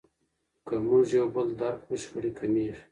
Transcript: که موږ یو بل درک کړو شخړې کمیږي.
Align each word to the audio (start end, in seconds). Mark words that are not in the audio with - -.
که 0.67 0.75
موږ 0.85 1.05
یو 1.17 1.27
بل 1.35 1.47
درک 1.59 1.79
کړو 1.85 1.95
شخړې 2.01 2.31
کمیږي. 2.37 2.75